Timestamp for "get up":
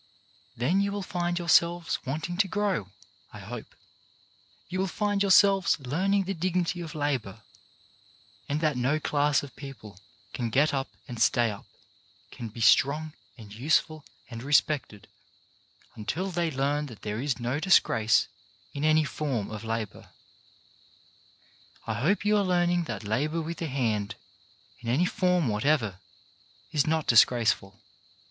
10.49-10.87